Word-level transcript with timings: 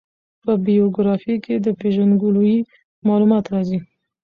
په 0.43 0.51
بېوګرافي 0.65 1.33
کښي 1.43 1.55
د 1.65 1.67
پېژندګلوي 1.79 2.57
معلومات 3.07 3.45
راځي. 3.53 3.79